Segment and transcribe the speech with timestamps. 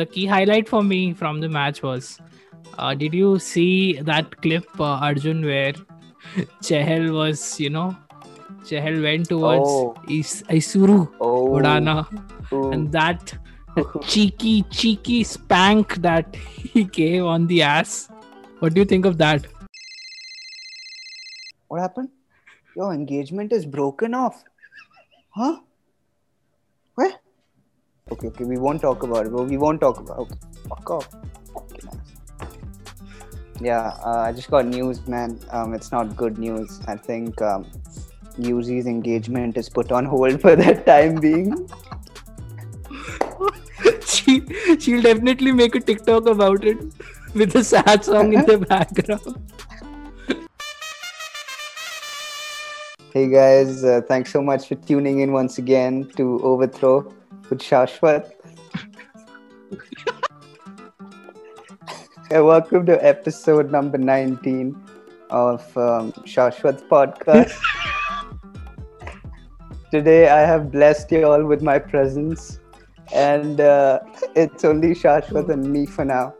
[0.00, 2.18] the key highlight for me from the match was
[2.78, 5.72] uh, did you see that clip, uh, Arjun, where
[6.68, 7.96] Chahal was, you know,
[8.70, 9.94] Chahal went towards Oh.
[10.08, 11.96] Is- Isuru Oh, Udana
[12.52, 12.70] ooh.
[12.70, 13.34] and that
[14.06, 16.34] cheeky, cheeky spank that
[16.74, 18.08] he gave on the ass.
[18.60, 19.46] What do you think of that?
[21.68, 22.08] what happened?
[22.76, 24.42] Your engagement is broken off.
[25.30, 25.58] Huh?
[28.20, 29.44] Okay, okay, we won't talk about it, bro.
[29.44, 30.20] We won't talk about it.
[30.20, 30.34] Okay,
[30.68, 31.08] fuck off.
[33.62, 35.40] Yeah, uh, I just got news, man.
[35.50, 36.82] Um, it's not good news.
[36.86, 37.64] I think um,
[38.38, 41.66] Yuzi's engagement is put on hold for the time being.
[44.04, 44.42] she
[44.78, 46.76] she'll definitely make a TikTok about it
[47.32, 49.40] with a sad song in the background.
[53.14, 57.10] Hey guys, uh, thanks so much for tuning in once again to Overthrow
[57.50, 58.30] with Shashwat.
[62.30, 64.80] Hey, welcome to episode number 19
[65.30, 67.58] of um, Shashwat's podcast.
[69.90, 72.60] Today I have blessed you all with my presence,
[73.12, 73.98] and uh,
[74.36, 76.34] it's only Shashwat and me for now.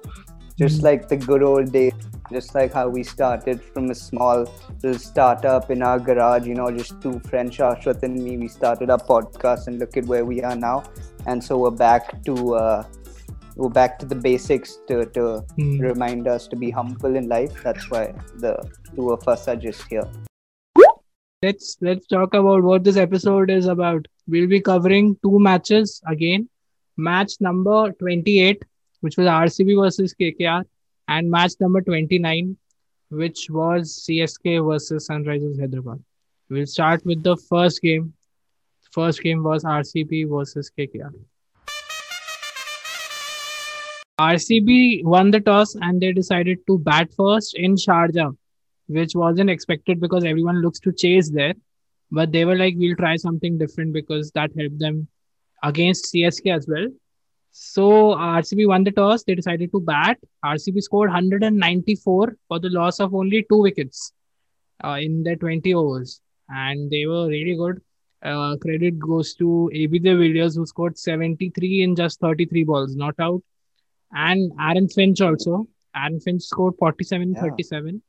[0.57, 1.93] Just like the good old days,
[2.33, 4.47] just like how we started from a small
[4.83, 8.37] little startup in our garage, you know, just two friends, Shashwat and me.
[8.37, 10.85] We started our podcast, and look at where we are now.
[11.27, 12.85] And so we're back to uh,
[13.57, 15.79] we're back to the basics to, to Hmm.
[15.81, 17.63] remind us to be humble in life.
[17.63, 18.57] That's why the
[18.95, 20.09] two of us are just here.
[21.43, 24.07] let's let's talk about what this episode is about.
[24.29, 26.49] We'll be covering two matches again.
[26.97, 28.63] Match number 28,
[29.01, 30.65] which was RCB versus KKR,
[31.11, 32.57] and match number 29,
[33.11, 36.03] which was CSK versus Sunrisers Hyderabad.
[36.49, 38.15] We'll start with the first game.
[38.93, 41.13] First game was RCB versus KKR.
[44.19, 48.35] RCB won the toss and they decided to bat first in Sharjah
[48.91, 51.55] which wasn't expected because everyone looks to chase there.
[52.11, 55.07] But they were like, we'll try something different because that helped them
[55.63, 56.89] against CSK as well.
[57.51, 59.25] So RCB won the toss.
[59.25, 60.19] They decided to bat.
[60.45, 64.13] RCB scored 194 for the loss of only two wickets
[64.85, 66.21] uh, in their 20 overs.
[66.49, 67.81] And they were really good.
[68.23, 73.15] Uh, credit goes to AB de Villiers, who scored 73 in just 33 balls, not
[73.19, 73.43] out.
[74.13, 75.67] And Aaron Finch also.
[75.95, 77.41] Aaron Finch scored 47 Yeah.
[77.41, 78.03] 37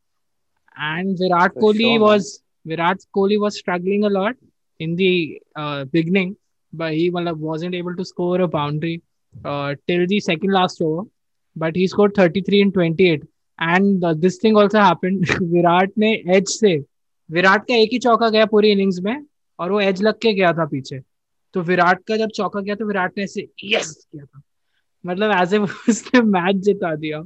[0.77, 2.01] and Virat For Kohli sure, man.
[2.01, 4.35] was Virat Kohli was struggling a lot
[4.79, 6.37] in the uh, beginning,
[6.73, 9.01] but he wasn't able to score a boundary
[9.45, 11.03] uh, till the second last over.
[11.55, 13.23] But he scored 33 in 28.
[13.59, 15.25] And uh, this thing also happened.
[15.41, 16.77] Virat ने as से
[17.29, 19.25] विराट का एक ही चौका गया पूरी innings में
[19.59, 20.99] और वो एज लग के गया था पीछे
[21.53, 24.41] तो विराट का जब चौका गया तो विराट ने ऐसे यस किया था
[25.05, 25.57] मतलब ए
[25.89, 27.23] उसने मैच जिता दिया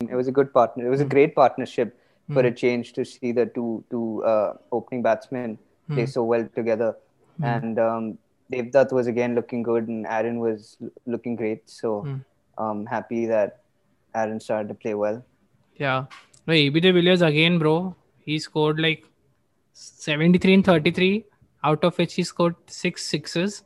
[0.00, 0.86] It was a good partner.
[0.86, 1.90] It was a great partnership
[2.28, 2.46] for Hmm.
[2.48, 5.50] a change to see the two two uh, opening batsmen
[5.88, 6.12] play Hmm.
[6.12, 6.88] so well together.
[7.38, 7.48] Hmm.
[7.52, 8.06] And um,
[8.50, 11.68] Devdutt was again looking good and Aaron was looking great.
[11.70, 12.24] So mm.
[12.58, 13.60] um, happy that
[14.14, 15.24] Aaron started to play well.
[15.76, 16.06] Yeah.
[16.46, 17.94] No, AB de Villiers again, bro.
[18.18, 19.04] He scored like
[19.72, 21.24] 73 and 33,
[21.64, 23.62] out of which he scored six sixes.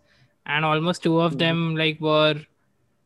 [0.46, 1.38] And almost two of mm.
[1.38, 2.34] them like were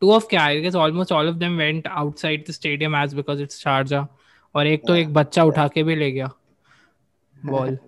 [0.01, 3.41] two of क्या I guess almost all of them went outside the stadium as because
[3.41, 4.09] it's Sharjah.
[4.55, 4.87] or एक yeah.
[4.87, 6.31] तो एक बच्चा उठा के भी ले गया
[7.47, 7.79] ball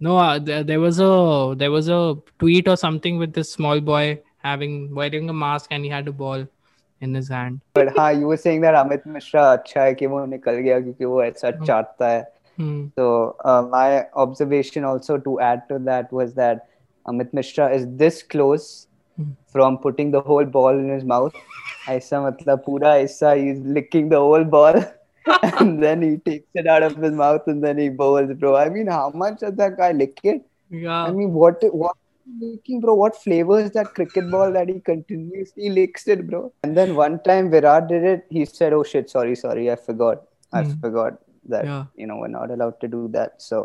[0.00, 3.80] no uh, there, there was a there was a tweet or something with this small
[3.80, 6.46] boy having wearing a mask and he had a ball
[7.00, 10.24] in his hand But हाँ, you were saying that Amit Mishra अच्छा है कि वो
[10.26, 12.24] निकल गया क्योंकि वो ऐसा चाहता है.
[12.58, 12.82] hmm.
[12.98, 16.66] So uh, my observation also to add to that was that
[17.12, 19.26] Amit Mishra is this close Hmm.
[19.54, 21.34] from putting the whole ball in his mouth.
[21.88, 24.78] ऐसा मतलब पूरा ऐसा he's licking the whole ball
[25.60, 28.56] and then he takes it out of his mouth and then he bowls, bro.
[28.56, 30.42] I mean, how much does that guy lick it?
[30.70, 31.96] yeah I mean, what what
[32.40, 32.94] licking, bro?
[32.94, 36.52] What flavor is that cricket ball that he continuously licks it, bro?
[36.62, 38.26] And then one time Virat did it.
[38.30, 40.22] He said, "Oh shit, sorry, sorry, I forgot.
[40.52, 40.72] I Hmm.
[40.86, 41.18] forgot
[41.54, 41.84] that Yeah.
[42.02, 43.60] you know we're not allowed to do that." So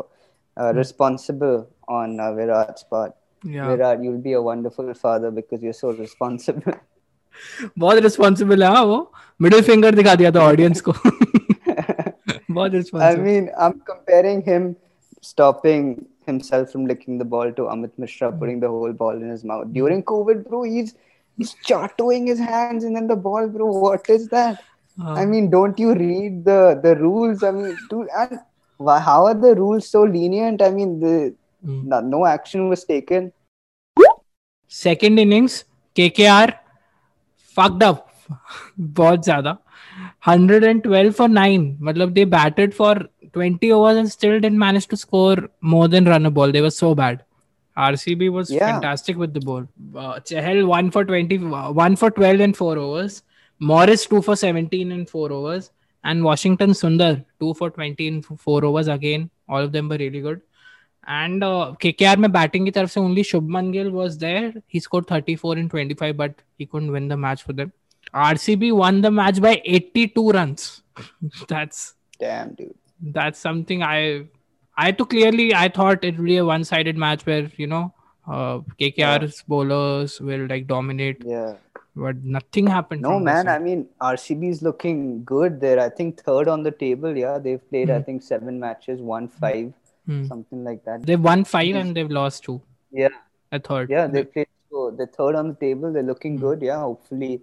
[0.60, 1.56] uh, responsible
[1.88, 3.16] on uh, Virat's part.
[3.56, 6.78] yeah Virat, you'll be a wonderful father because you're so responsible.
[7.78, 8.96] बहुत responsible है हाँ वो
[9.42, 10.92] middle finger दिखा दिया था audience को
[12.54, 14.66] बहुत I responsible mean, I'm comparing him
[15.28, 15.86] stopping
[16.26, 18.38] himself from licking the ball to Amit Mishra Hmm.
[18.42, 19.72] putting the whole ball in his mouth.
[19.78, 20.94] During COVID, bro, he's
[21.38, 23.70] he's chartoing his hands and then the ball, bro.
[23.86, 24.62] What is that?
[25.00, 27.42] हाँ, I mean, don't you read the the rules?
[27.42, 28.38] I mean, dude, and
[28.88, 30.62] why, how are the rules so lenient?
[30.62, 31.14] I mean, the
[31.64, 31.80] Hmm.
[31.92, 33.30] no, no action was taken.
[34.70, 35.54] second innings
[35.98, 36.48] KKR
[37.56, 38.06] fucked up
[38.98, 39.52] बहुत ज्यादा
[40.26, 42.94] 112 for 9 मतलब they batted for
[43.32, 45.36] 20 overs and still didn't manage to score
[45.74, 47.24] more than run a ball they were so bad
[47.76, 48.70] RCB was Yeah.
[48.70, 49.62] fantastic with the ball
[49.96, 53.22] uh, Chahal 1 for 20 1 for 12 in 4 overs
[53.60, 55.70] Morris 2 for 17 in 4 overs
[56.04, 60.20] and Washington Sundar 2 for 20 in 4 overs again all of them were really
[60.28, 60.40] good
[61.06, 64.52] and uh, KKR में batting की तरफ से only Shubman Gill was there.
[64.66, 67.72] He scored 34 in 25, but he couldn't win the match for them.
[68.15, 70.81] RCB won the match by 82 runs.
[71.49, 72.73] that's Damn, dude.
[73.01, 74.25] that's something I
[74.77, 77.93] I took clearly I thought it would be a one-sided match where you know
[78.27, 81.55] uh, KKR's bowlers will like dominate, Yeah.
[81.95, 83.01] but nothing happened.
[83.01, 83.47] No, man.
[83.47, 85.79] I mean, RCB is looking good there.
[85.79, 87.15] I think third on the table.
[87.15, 87.89] Yeah, they've played.
[87.91, 88.03] I Hmm.
[88.07, 89.73] think seven matches, won five,
[90.07, 90.25] Hmm.
[90.25, 91.05] something like that.
[91.05, 92.61] They've won five and they've lost two.
[92.91, 93.09] Yeah,
[93.51, 93.89] A third.
[93.91, 94.07] yeah.
[94.07, 94.47] They played.
[94.71, 95.93] So they're third on the table.
[95.93, 96.41] They're looking Hmm.
[96.47, 96.61] good.
[96.71, 96.79] Yeah.
[96.79, 97.41] Hopefully.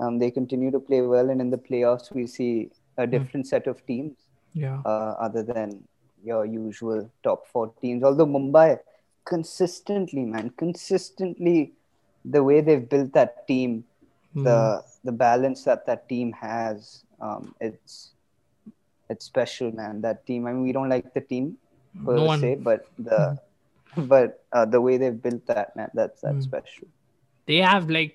[0.00, 3.66] Um, they continue to play well, and in the playoffs, we see a different set
[3.66, 4.16] of teams
[4.52, 4.80] yeah.
[4.84, 5.82] uh, other than
[6.24, 8.02] your usual top four teams.
[8.02, 8.78] Although Mumbai,
[9.24, 11.72] consistently, man, consistently,
[12.24, 13.84] the way they've built that team,
[14.34, 14.44] Hmm.
[14.44, 18.10] the the balance that that team has, um, it's
[19.08, 20.02] it's special, man.
[20.02, 20.46] That team.
[20.46, 21.56] I mean, we don't like the team
[22.04, 23.38] per No one- se, but the
[24.12, 26.50] but uh, the way they've built that, man, that's that's Hmm.
[26.50, 26.88] special.
[27.48, 28.14] They have like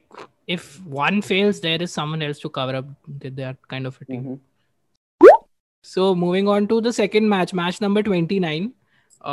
[0.56, 0.64] if
[1.02, 2.88] one fails there is someone else to cover up
[3.22, 4.24] th- that kind of a team.
[4.24, 4.40] Mhm.
[5.92, 8.68] so moving on to the second match match number 29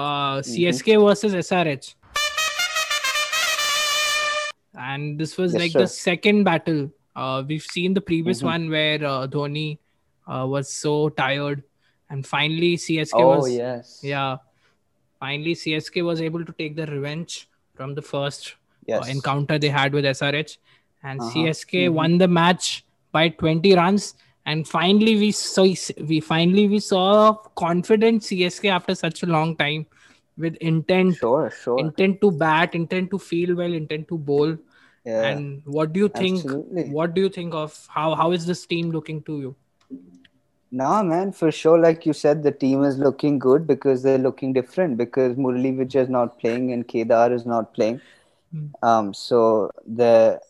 [0.00, 1.94] uh csk versus srh
[4.90, 5.78] and this was Yes, like sir.
[5.80, 6.90] the second battle.
[7.16, 8.44] Uh we've seen the previous Mhm.
[8.52, 9.78] one where uh, dhoni
[10.26, 11.62] uh, was so tired.
[12.08, 14.36] And finally csk Oh was yes, yeah.
[15.24, 18.54] Finally csk was able to take the revenge from the first
[18.90, 19.08] yes.
[19.08, 20.58] encounter they had with SRH,
[21.02, 21.30] and Uh-huh.
[21.30, 21.92] CSK Mhm.
[22.00, 24.14] won the match by 20 runs.
[24.46, 25.64] And finally, we saw
[26.10, 29.86] we finally we saw confident CSK after such a long time,
[30.38, 31.78] with intent, Sure, sure.
[31.80, 34.56] intent to bat, intent to feel well, intent to bowl.
[35.08, 35.26] yeah.
[35.26, 36.38] And what do you think?
[36.40, 36.82] Absolutely.
[36.96, 39.54] What do you think of how how is this team looking to you?
[40.72, 41.78] Nah, man, for sure.
[41.78, 46.02] Like you said, the team is looking good because they're looking different because Murali Vijay
[46.04, 48.00] is not playing and Kedar is not playing.
[48.52, 48.66] Hmm.
[48.82, 50.40] Um, so the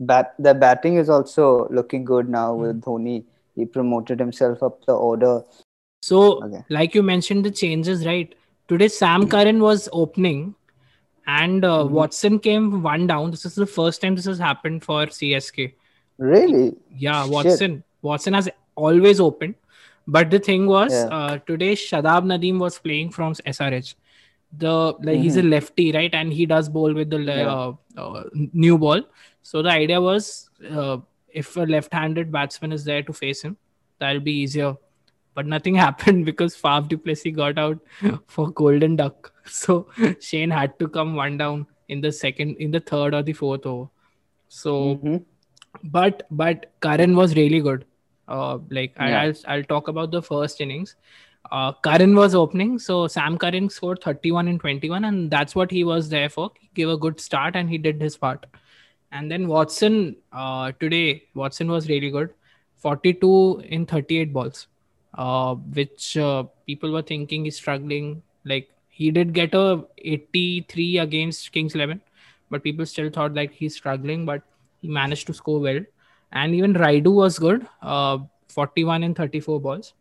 [0.00, 2.60] bat the batting is also looking good now Hmm.
[2.62, 3.24] with Dhoni.
[3.54, 5.42] He promoted himself up the order.
[6.02, 6.62] So, Okay.
[6.68, 8.34] like you mentioned, the changes, right?
[8.68, 10.54] Today, Sam Curran was opening,
[11.26, 11.90] and uh, Mhm.
[11.98, 13.30] Watson came one down.
[13.30, 15.72] This is the first time this has happened for CSK.
[16.18, 16.74] Really?
[17.06, 17.32] Yeah, Shit.
[17.32, 17.82] Watson.
[18.02, 19.54] Watson has always opened,
[20.06, 21.06] but the thing was, Yeah.
[21.20, 23.94] uh, today Shadab Nadeem was playing from SRH.
[24.52, 25.50] The like he's a Mhm.
[25.50, 27.54] lefty, right, and he does bowl with the le- Yeah.
[27.54, 29.02] uh, uh, new ball.
[29.42, 30.98] So the idea was, uh,
[31.28, 33.56] if a left-handed batsman is there to face him,
[33.98, 34.76] that'll be easier.
[35.34, 37.78] But nothing happened because Faf du Plessis got out
[38.26, 39.32] for Golden Duck.
[39.46, 39.86] So
[40.20, 43.66] Shane had to come one down in the second, in the third or the fourth
[43.66, 43.88] over.
[44.48, 45.24] So Mhm.
[45.98, 47.84] but but Curran was really good.
[48.28, 49.20] Uh, like I, Yeah.
[49.22, 50.96] I'll I'll talk about the first innings.
[51.50, 56.08] Uh, was opening, so Sam Curran scored 31 in 21, and that's what he was
[56.08, 56.50] there for.
[56.58, 58.46] He gave a good start and he did his part.
[59.12, 62.34] And then Watson uh, today, Watson was really good,
[62.76, 64.66] 42 in 38 balls,
[65.14, 68.22] uh, which uh, people were thinking he's struggling.
[68.44, 72.00] Like he did get a 83 against Kings 11,
[72.50, 74.42] but people still thought like he's struggling, but
[74.80, 75.80] he managed to score well.
[76.32, 78.18] And even Rayudu was good, uh,
[78.48, 79.94] 41 in 34 balls.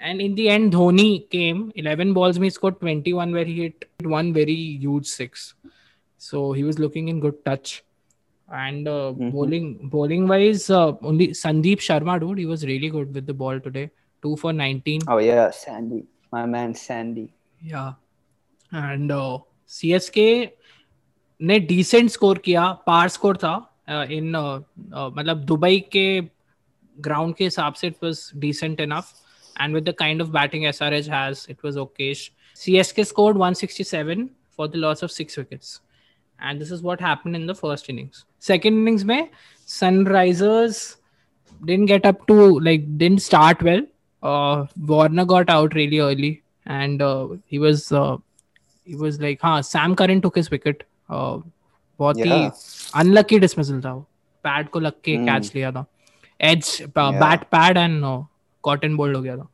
[0.00, 2.36] And in the end, Dhoni came 11 balls.
[2.36, 3.84] He scored 21, where he hit
[4.14, 5.54] one very huge six.
[6.20, 7.74] So he was looking in good touch.
[8.48, 9.30] And uh, Mhm.
[9.34, 13.60] bowling bowling wise, uh, only Sandeep Sharma, dude, he was really good with the ball
[13.68, 13.84] today.
[14.22, 15.06] Two for 19.
[15.08, 17.26] Oh yeah, Sandy, my man Sandy.
[17.74, 17.92] Yeah.
[18.74, 19.10] And
[19.68, 20.26] CSK
[21.40, 23.54] ने decent score किया पार score था
[24.18, 24.30] इन
[25.18, 26.04] मतलब Dubai के
[27.06, 29.12] ground के हिसाब से it was decent enough
[29.60, 32.30] and with the kind of batting SRH has it was Okesh
[32.64, 35.80] CSK scored 167 for the loss of 6 wickets
[36.38, 39.26] and this is what happened in the first innings second innings mein
[39.72, 40.78] sunrisers
[41.60, 42.36] didn't get up to
[42.68, 43.84] like didn't start well
[44.22, 46.30] uh warner got out really early
[46.78, 48.16] and uh, he was uh,
[48.86, 51.36] he was like हाँ Sam Curran took his wicket uh,
[51.98, 52.50] बहुत ही Yeah.
[53.00, 54.04] Unlucky dismissal था वो
[54.44, 55.26] pad को लग के Hmm.
[55.28, 55.84] Catch लिया था
[56.40, 56.92] as Yeah.
[56.96, 58.04] Bat pad and
[58.67, 59.49] caught and bowled, ho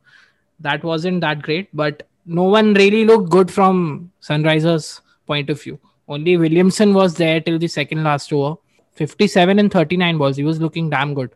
[0.68, 2.04] that wasn't that great but
[2.40, 5.78] no one really looked good from sunrisers point of view.
[6.08, 8.56] Only williamson was there till the second last over.
[8.92, 11.30] 57 and 39 balls he was looking damn good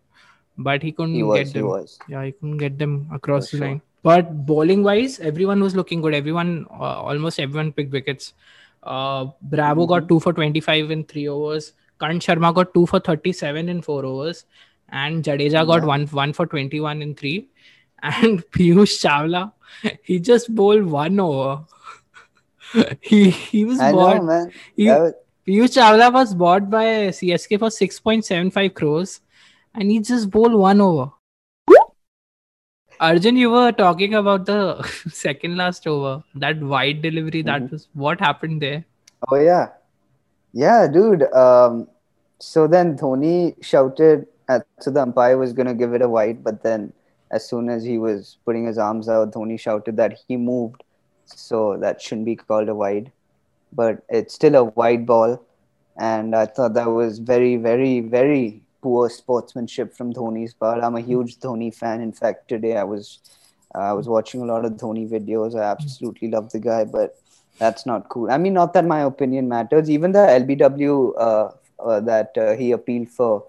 [0.59, 1.67] but he couldn't get them.
[1.67, 1.99] was.
[2.09, 3.81] yeah he couldn't get them across the line.
[4.03, 6.15] But bowling wise everyone was looking good.
[6.15, 8.35] Everyone uh, almost everyone picked wickets.
[8.83, 11.73] Uh, Bravo got 2 for 25 in 3 overs.
[11.99, 14.45] Karn Sharma got 2 for 37 in 4 overs.
[14.91, 15.87] And Jadeja got Yeah.
[15.87, 17.49] one, one for 21 in three.
[18.03, 19.53] And Piyush Chawla,
[20.03, 21.65] he just bowled one over.
[23.01, 24.17] he he was I bought.
[24.17, 24.53] know, man.
[24.77, 25.15] he- That was-
[25.47, 26.85] Piyush Chawla was bought by
[27.19, 29.21] CSK for 6.75 crores
[29.75, 31.11] and he just bowled one over.
[33.01, 37.43] Arjun, you were talking about the second last over, that wide delivery.
[37.43, 37.71] That Mhm.
[37.73, 38.85] was what happened there.
[39.31, 39.69] Oh yeah,
[40.53, 41.23] yeah, dude.
[41.33, 41.87] Um,
[42.41, 46.63] so then Dhoni shouted at so the umpire was gonna give it a wide, but
[46.63, 46.93] then
[47.31, 50.83] as soon as he was putting his arms out, Dhoni shouted that he moved,
[51.27, 53.13] so that shouldn't be called a wide,
[53.73, 55.43] but it's still a wide ball,
[55.99, 60.83] and I thought that was very, very, very poor sportsmanship from Dhoni's part.
[60.83, 62.01] I'm a huge Dhoni fan.
[62.01, 63.19] In fact, today I was
[63.75, 65.59] I was watching a lot of Dhoni videos.
[65.59, 67.17] I absolutely love the guy, but
[67.59, 68.31] that's not cool.
[68.31, 69.91] I mean, not that my opinion matters.
[69.91, 71.51] Even the LBW uh,
[71.83, 73.45] uh, that uh, he appealed for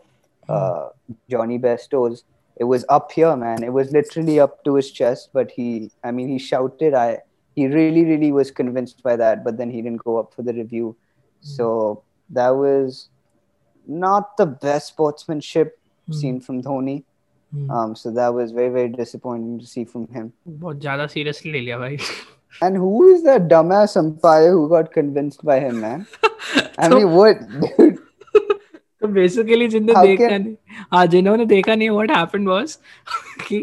[0.50, 0.90] uh,
[1.30, 2.24] Johnny Jonny Bairstow's.
[2.58, 3.64] It was up here, man.
[3.64, 6.94] It was literally up to his chest, but he, I mean, he shouted.
[6.94, 7.20] I,
[7.56, 10.54] he really, really was convinced by that, but then he didn't go up for the
[10.54, 10.96] review.
[11.42, 11.48] Hmm.
[11.48, 13.10] So that was
[13.88, 15.80] not the best sportsmanship
[16.10, 16.16] mm.
[16.16, 17.04] seen from Dhoni.
[17.56, 17.70] Mm.
[17.72, 20.32] Um, so that was very, very disappointing to see from him.
[20.48, 21.98] बहुत ज़्यादा seriously ले लिया भाई.
[22.62, 26.08] And who is that dumbass umpire who got convinced by him, man?
[26.78, 27.38] I mean, what?
[27.78, 27.99] Dude,
[29.10, 30.56] तो basically जिनने देखा can- नहीं
[30.94, 32.78] हाँ जिन्होंने देखा नहीं व्हाट हैपेंड वाज
[33.48, 33.58] कि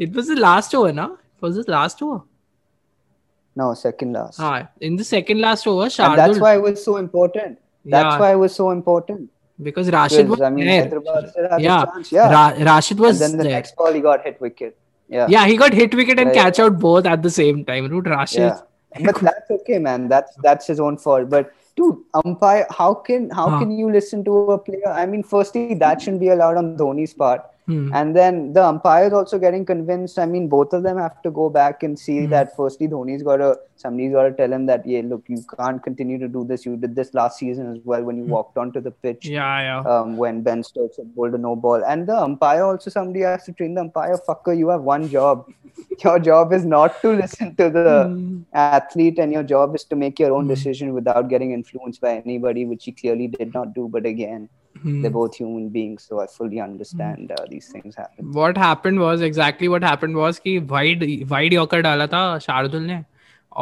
[0.00, 1.06] it was the last over ना
[1.44, 2.20] was the last over
[3.56, 4.40] No, second last.
[4.40, 7.56] हाँ in the second last over and that's why it was so important.
[7.94, 8.20] That's Yeah.
[8.22, 9.26] why it was so important.
[9.66, 10.98] because Rashid was I mean, there
[11.62, 11.78] Yeah.
[11.78, 12.10] a chance.
[12.16, 12.32] Yeah.
[12.34, 14.74] Ra- Rashid and was then the there next ball, he got hit wicket.
[15.16, 15.32] Yeah.
[15.34, 18.10] yeah he got hit wicket and Yeah, catch out both at the same time dude
[18.12, 18.60] Rashid Yeah.
[19.08, 20.04] But that's okay, man.
[20.12, 21.28] That's that's his own fault.
[21.34, 23.58] But dude, umpire, how can how Huh.
[23.62, 24.92] can you listen to a player?
[25.02, 27.46] I mean, firstly, that shouldn't be allowed on Dhoni's part.
[27.68, 27.90] Hmm.
[27.98, 30.18] And then the umpires also getting convinced.
[30.18, 32.30] I mean, both of them have to go back and see Hmm.
[32.30, 35.82] that firstly, Dhoni's got to, somebody's got to tell him that, yeah, look, you can't
[35.88, 36.64] continue to do this.
[36.68, 38.30] You did this last season as well when you Hmm.
[38.36, 39.28] walked onto the pitch.
[39.34, 41.84] yeah yeah Um, when Ben Stokes had bowled a no ball.
[41.94, 44.16] And the umpire also, somebody has to train the umpire.
[44.28, 45.44] Fucker, you have one job.
[46.04, 48.38] Your job is not to listen to the Hmm.
[48.52, 52.64] athlete, and your job is to make your own decision without getting influenced by anybody,
[52.64, 53.88] which he clearly did not do.
[53.96, 54.48] But again,
[54.82, 55.02] Hmm.
[55.02, 58.32] they're both human beings, so I fully understand uh, these things happen.
[58.40, 63.04] what happened was exactly what happened was कि wide wide yorker डाला था शार्दुल ने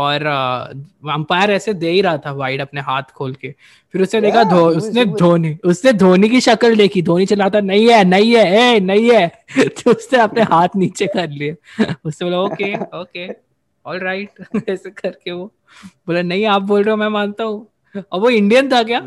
[0.03, 0.25] और
[1.13, 3.51] umpire ऐसे दे ही रहा था wide अपने हाथ खोल के।
[3.93, 8.03] फिर उसने देखा धो, उसने धोनी उसने धोनी की शक्ल देखी धोनी चलाता नहीं है
[8.05, 9.27] नहीं है ए नहीं है।
[9.69, 11.57] तो उसने अपने हाथ नीचे कर लिए।
[12.05, 13.29] उसने बोला ओके ओके
[13.87, 15.45] ऑल राइट ऐसे करके वो
[16.07, 19.01] बोला नहीं आप बोल रहे हो मैं मानता हूँ। अब वो इंडियन था क्या?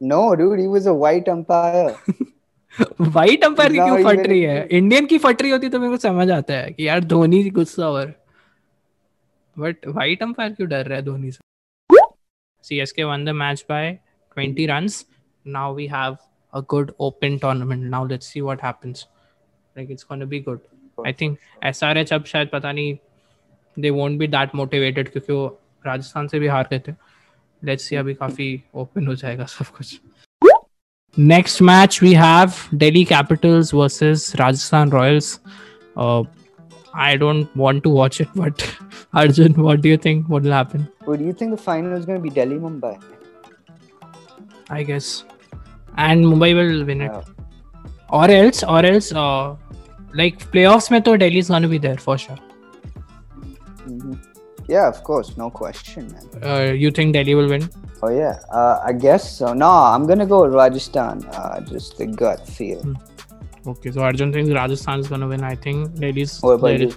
[0.00, 1.96] No, dude, he was a white umpire.
[3.00, 5.96] White umpire की क्यों फट रही है इंडियन की फट रही होती तो मेरे को
[5.96, 8.12] समझ आता है कि यार धोनी गुस्सा और
[9.56, 11.42] बट वाइट अंपायर क्यों डर रहा है धोनी से
[12.64, 13.82] CSK won the match by
[14.36, 14.94] 20 runs.
[15.46, 16.16] Now we have
[16.52, 17.82] a good open tournament.
[17.94, 19.06] Now let's see what happens.
[19.76, 20.60] Like it's gonna be good.
[21.06, 21.38] I think
[21.72, 22.98] SRH अब शायद पता नहीं
[23.76, 25.46] they won't be that motivated क्योंकि वो
[25.86, 26.92] राजस्थान से भी हार गए थे.
[27.64, 30.00] Let's see अभी काफ़ी open हो जाएगा सब कुछ.
[31.18, 35.38] Next match we have Delhi Capitals versus Rajasthan Royals.
[35.96, 36.24] Uh,
[36.94, 38.64] I don't want to watch it, but
[39.12, 40.28] Arjun, what do you think?
[40.28, 40.88] What will happen?
[41.06, 43.00] Who do you think the final is going to be Delhi Mumbai?
[44.70, 45.24] I guess.
[45.96, 47.12] And Mumbai will win it.
[47.12, 47.22] Yeah.
[48.10, 49.54] Or else, or else, uh,
[50.12, 52.38] like playoffs mein to Delhi is gonna be there for sure.
[53.86, 54.33] Mhm.
[54.68, 56.42] Yeah, of course, no question, man.
[56.42, 57.68] Uh, you think Delhi will win?
[58.02, 59.52] Oh yeah, uh, I guess so.
[59.52, 61.24] No, I'm gonna go with Rajasthan.
[61.26, 62.82] Uh, just the gut feel.
[63.66, 65.42] Okay, so Arjun thinks Rajasthan is gonna win.
[65.42, 66.94] I think Delhi's What about Delhi, you?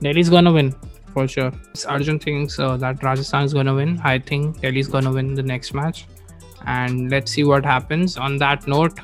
[0.00, 0.74] Delhi's gonna win
[1.12, 1.52] for sure.
[1.88, 4.00] Arjun thinks uh, that Rajasthan is gonna win.
[4.04, 6.06] I think Delhi's gonna win the next match,
[6.66, 8.16] and let's see what happens.
[8.16, 8.98] On that note,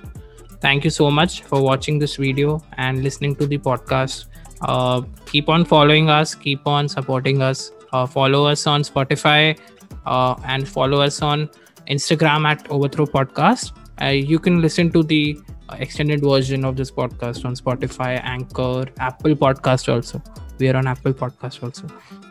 [0.61, 4.26] thank you so much for watching this video and listening to the podcast.
[4.62, 6.35] Uh, keep on following us.
[6.35, 7.73] Keep on supporting us.
[7.94, 9.56] Uh, follow us on Spotify
[10.04, 11.48] uh, and follow us on
[11.96, 13.72] Instagram at Overthrow Podcast.
[14.02, 15.38] Uh, you can listen to the
[15.84, 20.20] extended version of this podcast on Spotify, Anchor, Apple Podcast also.
[20.58, 21.86] We are on Apple Podcast also.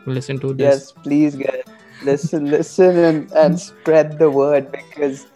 [0.06, 0.68] Listen to this.
[0.68, 1.64] Yes, please, guys.
[2.04, 5.28] listen, listen, and, and spread the word because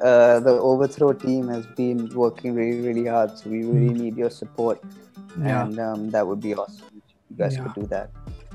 [0.00, 3.36] uh, the overthrow team has been working really, really hard.
[3.36, 4.80] So we really need your support,
[5.40, 5.64] Yeah.
[5.64, 6.86] and um, that would be awesome.
[6.96, 7.64] if You guys Yeah.
[7.64, 8.10] could do that.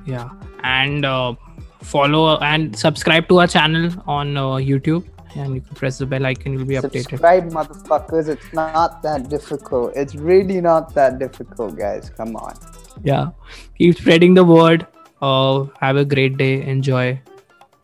[0.07, 0.29] Yeah.
[0.63, 1.35] And uh,
[1.81, 5.05] follow and subscribe to our channel on uh, youtube.
[5.35, 7.09] And you can press the bell icon you'll be updated.
[7.09, 8.27] Subscribe, motherfuckers.
[8.27, 9.91] It's not that difficult.
[9.95, 12.09] It's really not that difficult, guys.
[12.09, 12.55] Come on.
[13.03, 13.29] yeah.
[13.77, 14.87] Keep spreading the word.
[15.21, 16.63] Uh, have a great day.
[16.63, 17.19] Enjoy.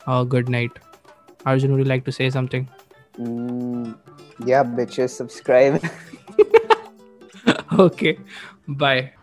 [0.07, 0.71] Uh, good night.
[1.45, 2.67] Arjun would you like to say something?
[3.19, 3.95] Mm,
[4.45, 5.83] yeah, bitches, subscribe.
[7.79, 8.17] okay.
[8.67, 9.13] Bye